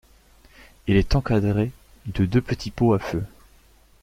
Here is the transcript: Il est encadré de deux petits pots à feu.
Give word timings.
Il 0.87 0.95
est 0.95 1.15
encadré 1.15 1.69
de 2.07 2.25
deux 2.25 2.41
petits 2.41 2.71
pots 2.71 2.95
à 2.95 2.97
feu. 2.97 3.23